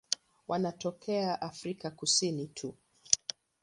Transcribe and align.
Wanatokea 0.47 1.41
Afrika 1.41 1.91
Kusini 1.91 2.47
tu. 2.47 2.75